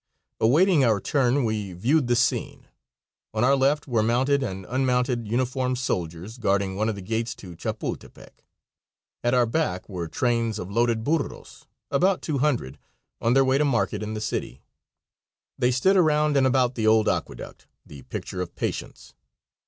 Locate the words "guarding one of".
6.39-6.95